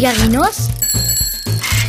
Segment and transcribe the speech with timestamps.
[0.00, 0.70] Figarinos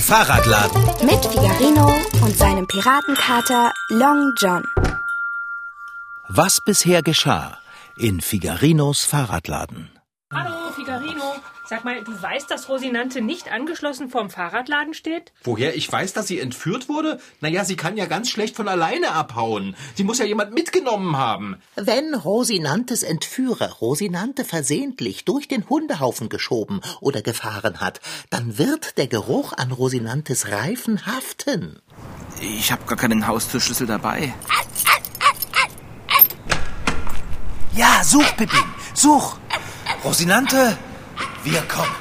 [0.01, 0.83] Fahrradladen.
[1.05, 4.65] mit Figarino und seinem Piratenkater Long John.
[6.27, 7.57] Was bisher geschah
[7.95, 9.91] in Figarinos Fahrradladen.
[10.33, 10.60] Hallo.
[11.71, 15.31] Sag mal, du weißt, dass Rosinante nicht angeschlossen vorm Fahrradladen steht?
[15.45, 17.21] Woher ich weiß, dass sie entführt wurde?
[17.39, 19.77] Naja, sie kann ja ganz schlecht von alleine abhauen.
[19.95, 21.55] Sie muss ja jemand mitgenommen haben.
[21.77, 29.07] Wenn Rosinantes Entführer Rosinante versehentlich durch den Hundehaufen geschoben oder gefahren hat, dann wird der
[29.07, 31.79] Geruch an Rosinantes Reifen haften.
[32.41, 34.33] Ich habe gar keinen Haustürschlüssel dabei.
[37.73, 38.59] Ja, such, Pippin,
[38.93, 39.37] such.
[40.03, 40.77] Rosinante,
[41.43, 41.95] wir kommen.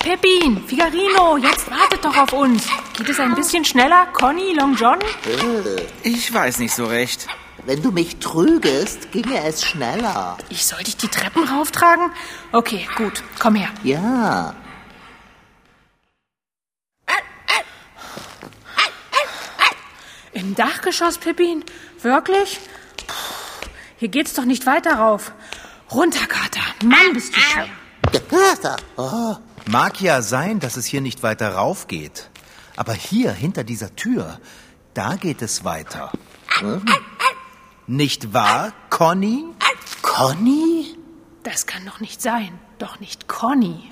[0.00, 2.66] Peppin, Figarino, jetzt wartet doch auf uns.
[2.96, 4.06] Geht es ein bisschen schneller?
[4.12, 4.98] Conny, Long John?
[6.02, 7.26] Ich weiß nicht so recht.
[7.64, 10.36] Wenn du mich trügest, ginge es schneller.
[10.48, 12.10] Ich soll dich die Treppen rauftragen?
[12.52, 13.22] Okay, gut.
[13.38, 13.68] Komm her.
[13.82, 14.54] Ja.
[20.50, 21.64] Im Dachgeschoss, Peppin?
[22.02, 22.58] Wirklich?
[23.06, 25.30] Puh, hier geht's doch nicht weiter rauf.
[25.92, 26.60] Runter, Kater.
[26.82, 28.76] Mann, bist du schwer.
[28.96, 29.36] Oh,
[29.70, 32.30] Mag ja sein, dass es hier nicht weiter rauf geht.
[32.74, 34.40] Aber hier, hinter dieser Tür,
[34.92, 36.10] da geht es weiter.
[37.86, 39.44] Nicht wahr, Conny?
[40.02, 40.96] Conny?
[41.44, 42.58] Das kann doch nicht sein.
[42.80, 43.88] Doch nicht Conny.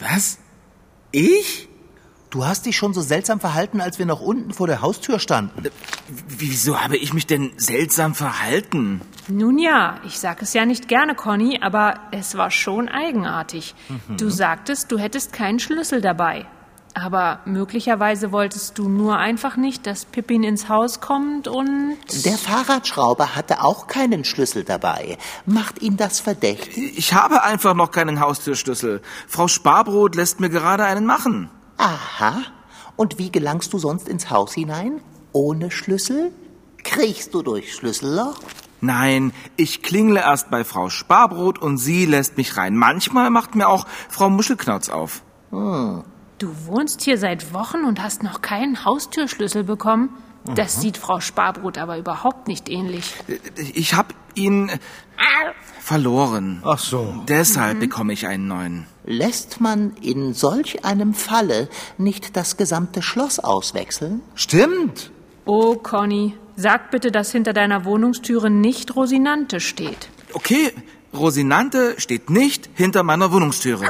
[0.00, 0.38] Was?
[1.12, 1.67] Ich?
[2.38, 5.70] Du hast dich schon so seltsam verhalten, als wir noch unten vor der Haustür standen.
[6.28, 9.00] Wieso habe ich mich denn seltsam verhalten?
[9.26, 13.74] Nun ja, ich sag es ja nicht gerne, Conny, aber es war schon eigenartig.
[14.16, 16.46] Du sagtest, du hättest keinen Schlüssel dabei.
[16.94, 21.96] Aber möglicherweise wolltest du nur einfach nicht, dass Pippin ins Haus kommt und...
[22.24, 25.18] Der Fahrradschrauber hatte auch keinen Schlüssel dabei.
[25.44, 26.96] Macht ihn das verdächtig?
[26.96, 29.02] Ich habe einfach noch keinen Haustürschlüssel.
[29.26, 31.50] Frau Sparbrot lässt mir gerade einen machen.
[31.78, 32.42] Aha.
[32.96, 35.00] Und wie gelangst du sonst ins Haus hinein?
[35.32, 36.32] Ohne Schlüssel?
[36.82, 38.40] Kriechst du durch Schlüsselloch?
[38.80, 42.76] Nein, ich klingle erst bei Frau Sparbrot und sie lässt mich rein.
[42.76, 45.22] Manchmal macht mir auch Frau Muschelknauz auf.
[45.50, 50.10] Du wohnst hier seit Wochen und hast noch keinen Haustürschlüssel bekommen?
[50.54, 53.14] Das sieht Frau Sparbrot aber überhaupt nicht ähnlich.
[53.74, 54.70] Ich habe ihn
[55.80, 56.62] verloren.
[56.64, 57.22] Ach so.
[57.28, 58.86] Deshalb bekomme ich einen neuen.
[59.04, 64.20] Lässt man in solch einem Falle nicht das gesamte Schloss auswechseln?
[64.34, 65.10] Stimmt.
[65.46, 70.10] Oh, Conny, sag bitte, dass hinter deiner Wohnungstüre nicht Rosinante steht.
[70.34, 70.72] Okay,
[71.14, 73.86] Rosinante steht nicht hinter meiner Wohnungstüre.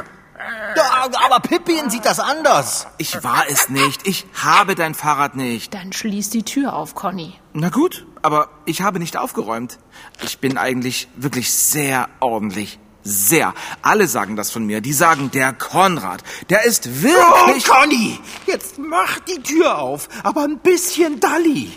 [0.75, 2.87] Ja, aber Pippin sieht das anders.
[2.97, 4.07] Ich war es nicht.
[4.07, 5.73] Ich habe dein Fahrrad nicht.
[5.73, 7.33] Dann schließ die Tür auf, Conny.
[7.53, 9.79] Na gut, aber ich habe nicht aufgeräumt.
[10.23, 12.79] Ich bin eigentlich wirklich sehr ordentlich.
[13.03, 13.53] Sehr.
[13.81, 14.81] Alle sagen das von mir.
[14.81, 17.69] Die sagen, der Konrad, der ist wirklich...
[17.69, 21.71] Oh, Conny, jetzt mach die Tür auf, aber ein bisschen Dalli.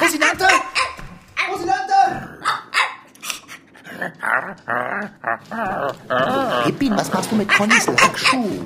[0.00, 0.46] Rosinante!
[1.48, 1.92] Rosinante!
[6.64, 8.64] Pippin, was machst du mit Connys Lackschuh?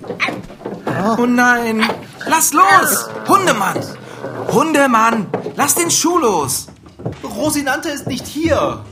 [1.19, 1.85] Oh nein!
[2.27, 3.09] Lass los!
[3.29, 3.81] Hundemann!
[4.53, 5.27] Hundemann!
[5.57, 6.69] Lass den Schuh los!
[7.25, 8.85] Rosinante ist nicht hier.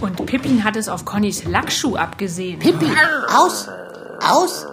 [0.00, 2.58] Und Pippin hat es auf Connys Lackschuh abgesehen.
[2.60, 2.96] Pippin,
[3.28, 3.68] aus!
[4.20, 4.66] Aus!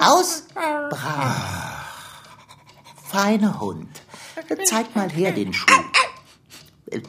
[0.00, 0.44] Aus!
[3.20, 3.24] Brav.
[3.24, 4.02] Feiner Hund.
[4.64, 5.66] Zeig mal her den Schuh.
[6.90, 7.02] Äh,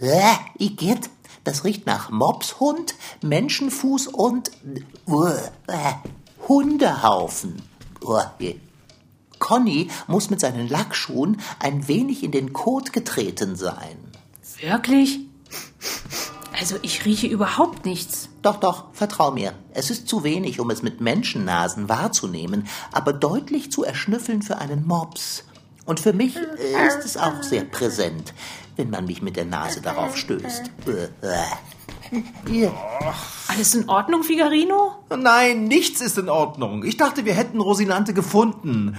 [0.00, 1.10] äh, Igitt,
[1.44, 4.50] das riecht nach Mopshund, Menschenfuß und
[5.06, 5.94] äh, äh,
[6.48, 7.62] Hundehaufen.
[8.38, 8.56] Je.
[9.38, 13.98] Conny muss mit seinen Lackschuhen ein wenig in den Kot getreten sein.
[14.60, 15.20] Wirklich?
[16.58, 18.28] Also ich rieche überhaupt nichts.
[18.42, 19.54] Doch, doch, vertrau mir.
[19.72, 24.86] Es ist zu wenig, um es mit Menschennasen wahrzunehmen, aber deutlich zu erschnüffeln für einen
[24.86, 25.44] Mops.
[25.84, 28.32] Und für mich äh, ist es auch sehr präsent,
[28.76, 30.70] wenn man mich mit der Nase darauf stößt.
[30.86, 32.22] Äh, äh.
[32.48, 32.72] Hier.
[33.48, 34.92] Alles in Ordnung, Figarino?
[35.14, 36.84] Nein, nichts ist in Ordnung.
[36.84, 38.96] Ich dachte, wir hätten Rosinante gefunden.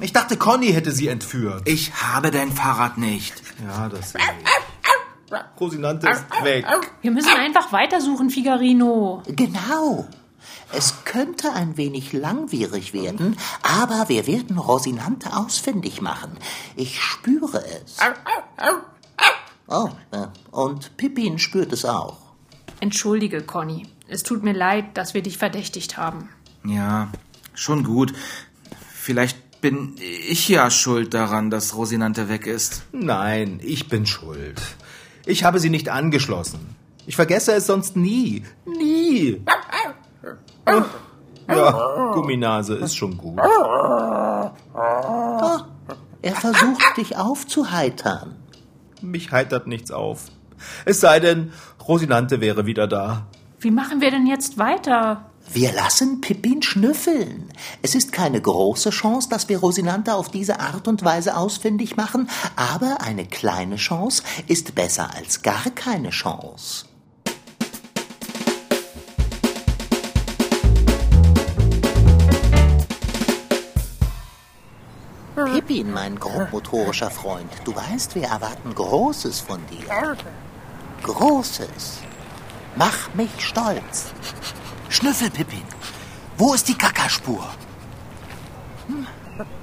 [0.00, 1.62] Ich dachte, Conny hätte sie entführt.
[1.66, 3.34] Ich habe dein Fahrrad nicht.
[3.66, 4.20] Ja, das ich.
[5.58, 6.66] Rosinante ist weg.
[7.02, 9.22] Wir müssen einfach weitersuchen, Figarino.
[9.26, 10.06] Genau.
[10.72, 16.32] Es könnte ein wenig langwierig werden, aber wir werden Rosinante ausfindig machen.
[16.74, 17.98] Ich spüre es.
[19.68, 22.18] Oh, äh, und Pippin spürt es auch.
[22.80, 23.86] Entschuldige, Conny.
[24.08, 26.28] Es tut mir leid, dass wir dich verdächtigt haben.
[26.64, 27.10] Ja,
[27.54, 28.12] schon gut.
[28.92, 32.82] Vielleicht bin ich ja schuld daran, dass Rosinante weg ist.
[32.92, 34.60] Nein, ich bin schuld.
[35.26, 36.76] Ich habe sie nicht angeschlossen.
[37.06, 38.44] Ich vergesse es sonst nie.
[38.64, 39.42] Nie.
[40.66, 40.82] Oh,
[41.48, 43.38] ja, Gumminase ist schon gut.
[46.22, 48.36] Er versucht, dich aufzuheitern.
[49.02, 50.24] Mich heitert nichts auf.
[50.84, 51.52] Es sei denn,
[51.86, 53.26] Rosinante wäre wieder da.
[53.60, 55.30] Wie machen wir denn jetzt weiter?
[55.48, 57.50] Wir lassen Pippin schnüffeln.
[57.80, 62.28] Es ist keine große Chance, dass wir Rosinante auf diese Art und Weise ausfindig machen,
[62.56, 66.86] aber eine kleine Chance ist besser als gar keine Chance.
[75.36, 80.16] Pippin, mein grobmotorischer Freund, du weißt, wir erwarten Großes von dir.
[81.02, 82.00] Großes.
[82.74, 84.12] Mach mich stolz.
[84.96, 85.62] Schnüffel, Pippin.
[86.38, 87.46] Wo ist die Kackerspur?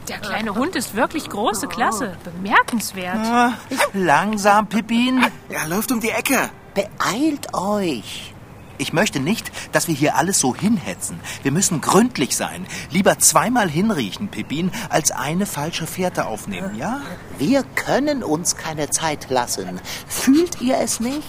[0.08, 2.16] Der kleine Hund ist wirklich große Klasse.
[2.24, 3.18] Bemerkenswert.
[3.18, 3.54] Ah,
[3.96, 5.26] langsam, Pippin.
[5.50, 6.52] Er läuft um die Ecke.
[6.76, 8.32] Beeilt euch.
[8.78, 11.20] Ich möchte nicht, dass wir hier alles so hinhetzen.
[11.42, 12.68] Wir müssen gründlich sein.
[12.92, 17.02] Lieber zweimal hinriechen, Pippin, als eine falsche Fährte aufnehmen, ja?
[17.40, 19.82] Wir können uns keine Zeit lassen.
[20.08, 21.24] Fühlt ihr es nicht?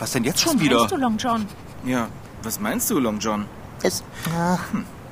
[0.00, 0.86] Was denn jetzt schon Was wieder?
[0.88, 1.46] du, Long John?
[1.84, 2.08] Ja,
[2.42, 3.46] was meinst du, Long John?
[3.82, 4.02] Es,
[4.36, 4.60] ach,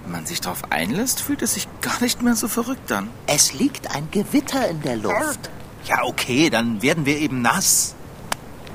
[0.03, 3.09] Wenn man sich darauf einlässt, fühlt es sich gar nicht mehr so verrückt an.
[3.27, 5.51] es liegt ein Gewitter in der Luft.
[5.85, 7.95] Ja, okay, dann werden wir eben nass.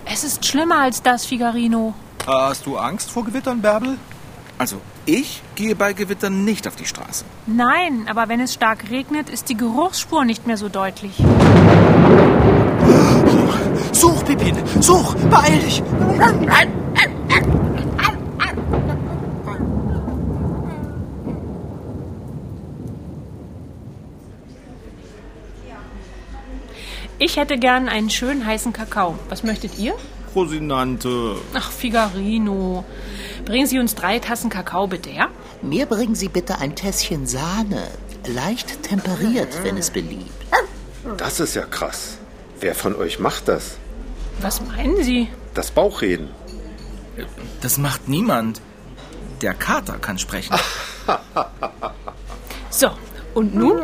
[0.05, 1.93] Es ist schlimmer als das, Figarino.
[2.25, 3.97] Hast du Angst vor Gewittern, Bärbel?
[4.57, 7.25] Also, ich gehe bei Gewittern nicht auf die Straße.
[7.47, 11.13] Nein, aber wenn es stark regnet, ist die Geruchsspur nicht mehr so deutlich.
[13.91, 15.83] Such, Pippin, such, beeil dich.
[27.25, 29.17] Ich hätte gern einen schönen heißen Kakao.
[29.29, 29.93] Was möchtet ihr?
[30.35, 31.37] Rosinante.
[31.53, 32.83] Ach, Figarino.
[33.45, 35.29] Bringen Sie uns drei Tassen Kakao bitte, ja?
[35.61, 37.87] Mir bringen Sie bitte ein Tässchen Sahne.
[38.27, 40.33] Leicht temperiert, wenn es beliebt.
[41.15, 42.17] Das ist ja krass.
[42.59, 43.77] Wer von euch macht das?
[44.41, 45.29] Was meinen Sie?
[45.53, 46.29] Das Bauchreden.
[47.61, 48.59] Das macht niemand.
[49.41, 50.57] Der Kater kann sprechen.
[52.69, 52.89] So,
[53.33, 53.79] und nun?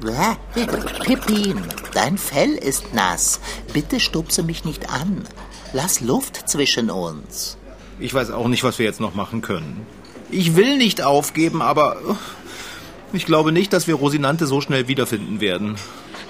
[0.00, 0.64] Bäh,
[1.04, 1.60] Pippin,
[1.98, 3.40] dein Fell ist nass.
[3.72, 5.24] Bitte stupse mich nicht an.
[5.72, 7.58] Lass Luft zwischen uns.
[7.98, 9.84] Ich weiß auch nicht, was wir jetzt noch machen können.
[10.30, 12.14] Ich will nicht aufgeben, aber uh,
[13.12, 15.74] ich glaube nicht, dass wir Rosinante so schnell wiederfinden werden.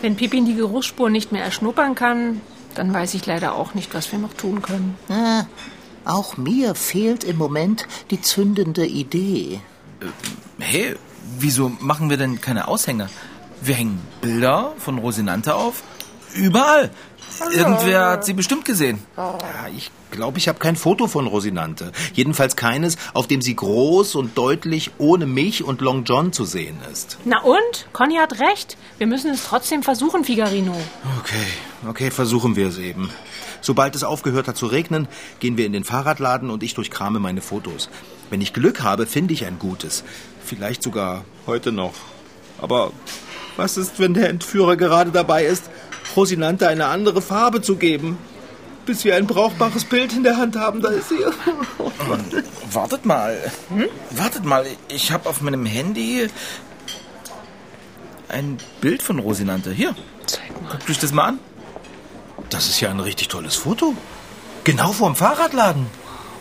[0.00, 2.40] Wenn Pippin die Geruchsspur nicht mehr erschnuppern kann,
[2.74, 4.96] dann weiß ich leider auch nicht, was wir noch tun können.
[5.10, 5.42] Äh,
[6.04, 9.60] auch mir fehlt im Moment die zündende Idee.
[10.58, 10.96] Hey,
[11.38, 13.10] wieso machen wir denn keine Aushänge?
[13.60, 15.82] Wir hängen Bilder von Rosinante auf.
[16.34, 16.90] Überall.
[17.54, 19.00] Irgendwer hat sie bestimmt gesehen.
[19.16, 19.38] Ja,
[19.76, 21.92] ich glaube, ich habe kein Foto von Rosinante.
[22.14, 26.78] Jedenfalls keines, auf dem sie groß und deutlich ohne mich und Long John zu sehen
[26.90, 27.18] ist.
[27.24, 27.86] Na und?
[27.92, 28.76] Conny hat recht.
[28.98, 30.74] Wir müssen es trotzdem versuchen, Figarino.
[31.20, 31.46] Okay,
[31.88, 33.10] okay, versuchen wir es eben.
[33.60, 35.08] Sobald es aufgehört hat zu regnen,
[35.40, 37.88] gehen wir in den Fahrradladen und ich durchkrame meine Fotos.
[38.30, 40.04] Wenn ich Glück habe, finde ich ein gutes.
[40.44, 41.94] Vielleicht sogar heute noch.
[42.60, 42.92] Aber
[43.58, 45.64] was ist, wenn der Entführer gerade dabei ist,
[46.16, 48.16] Rosinante eine andere Farbe zu geben?
[48.86, 51.18] Bis wir ein brauchbares Bild in der Hand haben, da ist sie.
[52.72, 53.36] Wartet mal.
[54.10, 54.64] Wartet mal.
[54.88, 56.28] Ich habe auf meinem Handy
[58.28, 59.72] ein Bild von Rosinante.
[59.72, 59.94] Hier.
[60.70, 61.38] Guckt euch das mal an.
[62.48, 63.94] Das ist ja ein richtig tolles Foto.
[64.64, 65.86] Genau vorm Fahrradladen.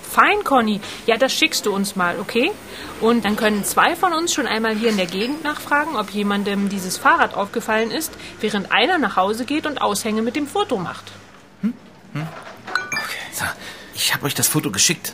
[0.08, 0.80] Fein, Conny.
[1.06, 2.52] Ja, das schickst du uns mal, okay?
[3.02, 6.70] Und dann können zwei von uns schon einmal hier in der Gegend nachfragen, ob jemandem
[6.70, 11.12] dieses Fahrrad aufgefallen ist, während einer nach Hause geht und Aushänge mit dem Foto macht.
[12.14, 13.18] Okay.
[13.34, 13.46] So,
[13.94, 15.14] ich habe euch das Foto geschickt.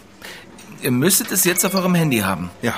[0.82, 2.50] Ihr müsstet es jetzt auf eurem Handy haben.
[2.62, 2.74] Ja.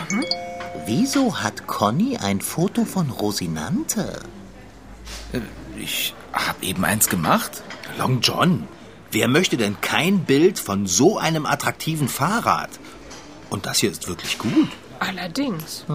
[0.86, 4.22] Wieso hat Conny ein Foto von Rosinante?
[5.78, 7.64] Ich habe eben eins gemacht.
[7.98, 8.68] Long John,
[9.16, 12.70] wer möchte denn kein Bild von so einem attraktiven Fahrrad?
[13.50, 14.70] Und das hier ist wirklich gut.
[15.00, 15.86] Allerdings.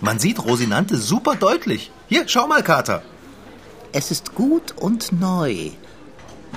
[0.00, 1.90] Man sieht Rosinante super deutlich.
[2.08, 3.02] Hier, schau mal, Kater.
[3.92, 5.70] Es ist gut und neu.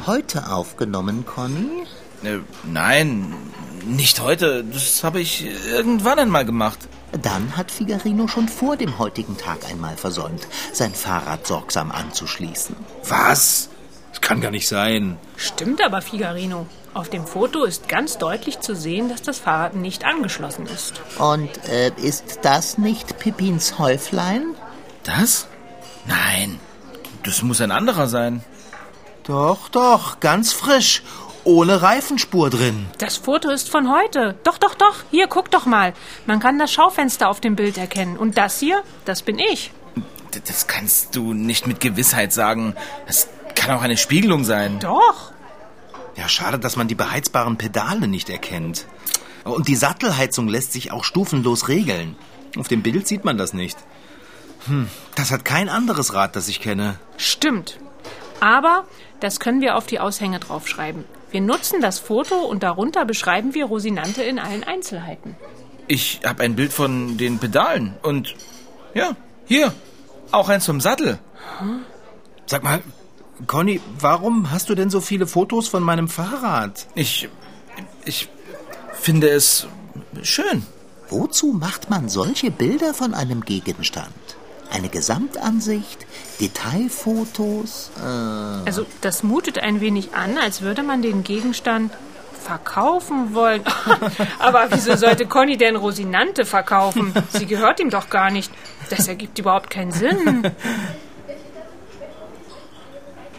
[0.05, 1.87] Heute aufgenommen, Conny?
[2.23, 3.33] Äh, nein,
[3.85, 4.63] nicht heute.
[4.63, 6.79] Das habe ich irgendwann einmal gemacht.
[7.23, 12.75] Dann hat Figarino schon vor dem heutigen Tag einmal versäumt, sein Fahrrad sorgsam anzuschließen.
[13.07, 13.69] Was?
[14.27, 15.17] Das kann gar nicht sein.
[15.37, 16.67] Stimmt aber, Figarino.
[16.93, 20.99] Auf dem Foto ist ganz deutlich zu sehen, dass das Fahrrad nicht angeschlossen ist.
[21.17, 24.53] Und äh, ist das nicht Pippins Häuflein?
[25.03, 25.47] Das?
[26.07, 26.59] Nein,
[27.23, 28.43] das muss ein anderer sein.
[29.23, 31.03] Doch, doch, ganz frisch.
[31.45, 32.85] Ohne Reifenspur drin.
[32.97, 34.35] Das Foto ist von heute.
[34.43, 35.05] Doch, doch, doch.
[35.09, 35.93] Hier, guck doch mal.
[36.25, 38.17] Man kann das Schaufenster auf dem Bild erkennen.
[38.17, 39.71] Und das hier, das bin ich.
[40.45, 42.75] Das kannst du nicht mit Gewissheit sagen.
[43.07, 43.29] Das
[43.67, 44.79] kann auch eine Spiegelung sein.
[44.79, 45.33] Doch.
[46.15, 48.85] Ja, schade, dass man die beheizbaren Pedale nicht erkennt.
[49.43, 52.15] Und die Sattelheizung lässt sich auch stufenlos regeln.
[52.57, 53.77] Auf dem Bild sieht man das nicht.
[54.67, 56.97] Hm, das hat kein anderes Rad, das ich kenne.
[57.17, 57.77] Stimmt.
[58.39, 58.85] Aber
[59.19, 61.03] das können wir auf die Aushänge draufschreiben.
[61.31, 65.35] Wir nutzen das Foto und darunter beschreiben wir Rosinante in allen Einzelheiten.
[65.87, 68.33] Ich habe ein Bild von den Pedalen und
[68.93, 69.73] ja, hier,
[70.31, 71.19] auch eins vom Sattel.
[72.45, 72.81] Sag mal,
[73.45, 76.87] Conny, warum hast du denn so viele Fotos von meinem Fahrrad?
[76.95, 77.29] Ich
[78.05, 78.29] ich
[78.93, 79.67] finde es
[80.23, 80.65] schön.
[81.09, 84.13] Wozu macht man solche Bilder von einem Gegenstand?
[84.71, 86.05] Eine Gesamtansicht?
[86.41, 87.91] Detailfotos?
[87.97, 88.01] Äh,
[88.65, 91.93] Also das mutet ein wenig an, als würde man den Gegenstand
[92.43, 93.61] verkaufen wollen.
[94.39, 97.13] Aber wieso sollte Conny denn Rosinante verkaufen?
[97.29, 98.51] Sie gehört ihm doch gar nicht.
[98.89, 100.51] Das ergibt überhaupt keinen Sinn.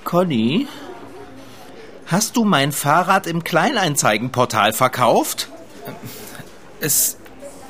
[0.08, 0.66] Conny,
[2.06, 5.50] hast du mein Fahrrad im Kleinanzeigenportal verkauft?
[6.80, 7.18] Es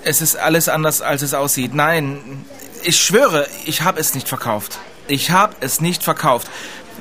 [0.05, 1.75] es ist alles anders, als es aussieht.
[1.75, 2.45] Nein,
[2.85, 4.79] ich schwöre, ich habe es nicht verkauft.
[5.09, 6.49] Ich habe es nicht verkauft.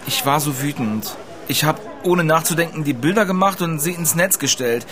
[0.08, 1.16] Ich war so wütend.
[1.48, 4.88] Ich habe ohne nachzudenken die Bilder gemacht und sie ins Netz gestellt.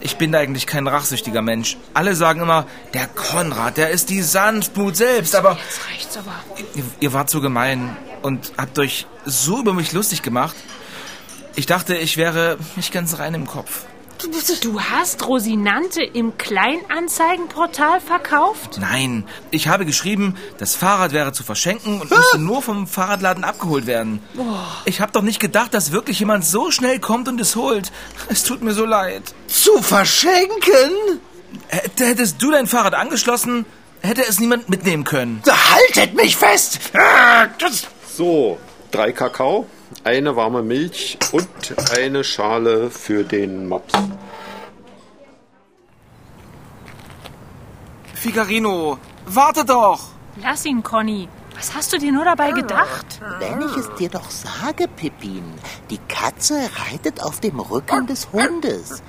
[0.00, 1.76] Ich bin eigentlich kein rachsüchtiger Mensch.
[1.92, 2.64] Alle sagen immer,
[2.94, 6.36] der Konrad, der ist die Sanftmut selbst, aber Jetzt reicht's aber.
[6.74, 10.56] ihr, ihr wart so gemein und habt euch so über mich lustig gemacht.
[11.56, 13.84] Ich dachte, ich wäre nicht ganz rein im Kopf.
[14.62, 18.76] Du hast Rosinante im Kleinanzeigenportal verkauft?
[18.78, 23.86] Nein, ich habe geschrieben, das Fahrrad wäre zu verschenken und müsste nur vom Fahrradladen abgeholt
[23.86, 24.20] werden.
[24.84, 27.90] Ich habe doch nicht gedacht, dass wirklich jemand so schnell kommt und es holt.
[28.28, 29.22] Es tut mir so leid.
[29.46, 31.20] Zu verschenken?
[31.68, 33.64] Hätte, hättest du dein Fahrrad angeschlossen,
[34.02, 35.42] hätte es niemand mitnehmen können.
[35.48, 36.78] Haltet mich fest!
[36.94, 37.86] Ah, das-
[38.20, 38.58] So,
[38.90, 39.64] drei Kakao,
[40.04, 41.48] eine warme Milch und
[41.96, 43.94] eine Schale für den Mops.
[48.12, 50.00] Figarino, warte doch!
[50.36, 51.30] Lass ihn, Conny.
[51.56, 53.22] Was hast du dir nur dabei gedacht?
[53.38, 55.54] wenn ich es dir doch sage, Pippin,
[55.88, 59.02] die Katze reitet auf dem Rücken des Hundes.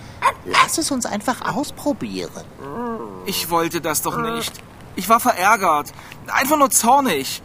[0.45, 2.45] Lass es uns einfach ausprobieren.
[3.25, 4.53] Ich wollte das doch nicht.
[4.95, 5.91] Ich war verärgert.
[6.27, 7.41] Einfach nur zornig.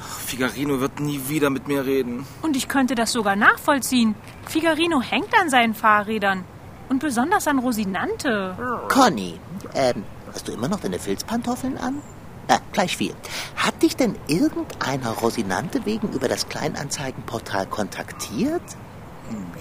[0.00, 2.26] Figarino wird nie wieder mit mir reden.
[2.42, 4.14] Und ich könnte das sogar nachvollziehen.
[4.46, 6.44] Figarino hängt an seinen Fahrrädern.
[6.88, 8.56] Und besonders an Rosinante.
[8.88, 9.38] Conny,
[9.74, 12.02] ähm, hast du immer noch deine Filzpantoffeln an?
[12.48, 13.14] Ah, gleich viel.
[13.54, 18.62] Hat dich denn irgendeiner Rosinante wegen über das Kleinanzeigenportal kontaktiert?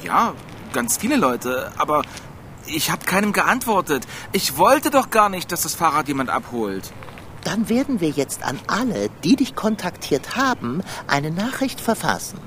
[0.04, 0.34] Ja,
[0.74, 2.02] ganz viele Leute, aber
[2.66, 4.08] ich habe keinem geantwortet.
[4.32, 6.92] Ich wollte doch gar nicht, dass das Fahrrad jemand abholt.
[7.44, 12.40] Dann werden wir jetzt an alle, die dich kontaktiert haben, eine Nachricht verfassen.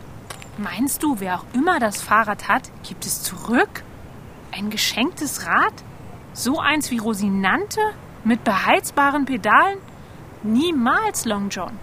[0.59, 3.83] Meinst du, wer auch immer das Fahrrad hat, gibt es zurück?
[4.53, 5.73] Ein geschenktes Rad?
[6.35, 7.81] So eins wie Rosinante?
[8.25, 9.79] Mit beheizbaren Pedalen?
[10.43, 11.79] Niemals, Long John.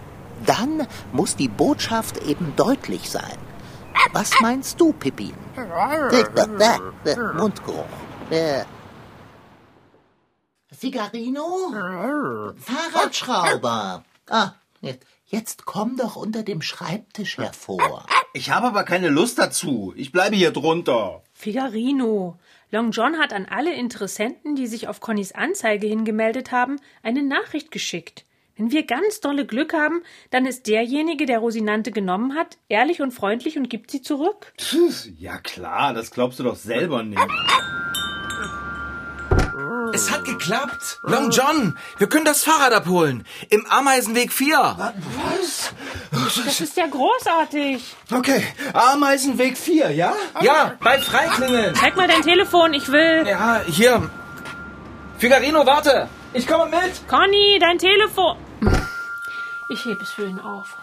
[0.46, 3.38] Dann muss die Botschaft eben deutlich sein.
[4.14, 5.34] Was meinst du, Pippin?
[5.60, 7.84] Äh, äh, äh, Mundgeruch.
[10.80, 12.54] Figarino?
[12.58, 14.06] Fahrradschrauber.
[14.30, 18.06] Ah, jetzt, jetzt komm doch unter dem Schreibtisch hervor.
[18.34, 19.94] Ich habe aber keine Lust dazu.
[19.98, 21.22] Ich bleibe hier drunter.
[21.34, 22.40] Figarino.
[22.72, 27.72] Long John hat an alle Interessenten, die sich auf Connys Anzeige hingemeldet haben, eine Nachricht
[27.72, 28.24] geschickt.
[28.56, 33.12] Wenn wir ganz dolle Glück haben, dann ist derjenige, der Rosinante genommen hat, ehrlich und
[33.12, 34.54] freundlich und gibt sie zurück.
[35.18, 37.20] Ja klar, das glaubst du doch selber nicht.
[39.94, 41.00] Es hat geklappt.
[41.04, 43.26] Long John, wir können das Fahrrad abholen.
[43.50, 44.94] Im Ameisenweg 4.
[46.12, 47.96] Das ist ja großartig.
[48.12, 48.44] Okay,
[48.74, 50.14] Ameisenweg 4, ja?
[50.42, 51.76] Ja, bei Freiklingen.
[51.76, 53.26] Zeig mal dein Telefon, ich will.
[53.28, 54.10] Ja, hier.
[55.18, 56.08] Figarino, warte.
[56.34, 57.08] Ich komme mit.
[57.08, 58.38] Conny, dein Telefon.
[59.70, 60.78] Ich heb es für ihn auf.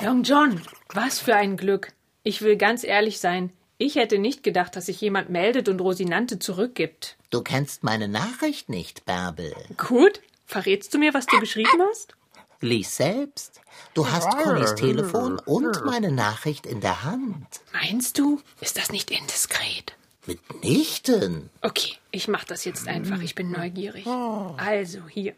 [0.00, 0.60] Long John,
[0.92, 1.92] was für ein Glück.
[2.22, 3.52] Ich will ganz ehrlich sein.
[3.78, 7.16] Ich hätte nicht gedacht, dass sich jemand meldet und Rosinante zurückgibt.
[7.30, 9.54] Du kennst meine Nachricht nicht, Bärbel.
[9.76, 10.20] Gut.
[10.46, 12.14] Verrätst du mir, was du geschrieben hast?
[12.60, 13.60] Lies selbst.
[13.94, 17.46] Du hast Connys Telefon und meine Nachricht in der Hand.
[17.72, 19.94] Meinst du, ist das nicht indiskret?
[20.26, 21.50] Mitnichten.
[21.62, 23.20] Okay, ich mach das jetzt einfach.
[23.20, 24.06] Ich bin neugierig.
[24.06, 25.34] Also hier.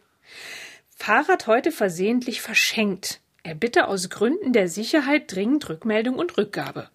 [0.95, 3.21] Fahrrad heute versehentlich verschenkt.
[3.43, 6.91] Er bitte aus Gründen der Sicherheit dringend Rückmeldung und Rückgabe.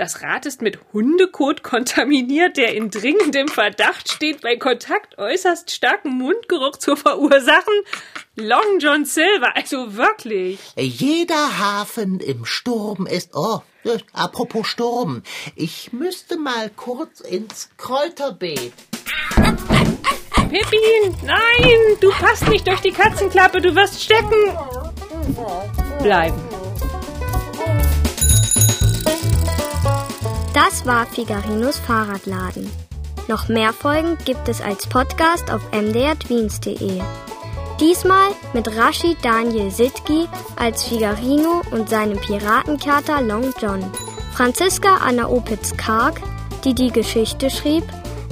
[0.00, 6.16] Das Rad ist mit Hundekot kontaminiert, der in dringendem Verdacht steht, bei Kontakt äußerst starken
[6.16, 7.74] Mundgeruch zu verursachen.
[8.34, 10.58] Long John Silver, also wirklich.
[10.74, 13.32] Jeder Hafen im Sturm ist.
[13.34, 13.60] Oh,
[14.14, 15.22] apropos Sturm.
[15.54, 18.72] Ich müsste mal kurz ins Kräuterbeet.
[20.48, 24.56] Pippin, nein, du passt nicht durch die Katzenklappe, du wirst stecken.
[26.02, 26.49] Bleiben.
[30.52, 32.68] Das war Figarinos Fahrradladen.
[33.28, 37.00] Noch mehr Folgen gibt es als Podcast auf mdrtweens.de.
[37.78, 43.84] Diesmal mit Rashid Daniel Sitki als Figarino und seinem Piratenkater Long John.
[44.34, 46.20] Franziska Anna Opitz-Karg,
[46.64, 47.84] die die Geschichte schrieb,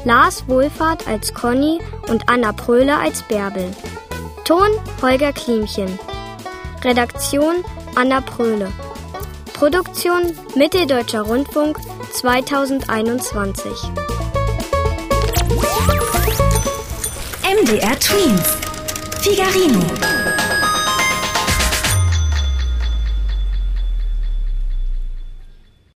[0.05, 3.71] Lars Wohlfahrt als Conny und Anna Pröhle als Bärbel.
[4.45, 4.71] Ton
[5.03, 5.99] Holger Klimchen.
[6.83, 8.73] Redaktion Anna Pröhle.
[9.53, 11.79] Produktion Mitteldeutscher Rundfunk
[12.19, 13.95] 2021.
[17.45, 18.49] MDR Twins.
[19.23, 20.18] Figarino.